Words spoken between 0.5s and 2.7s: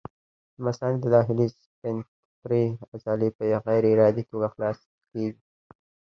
د مثانې د داخلي سفنکترې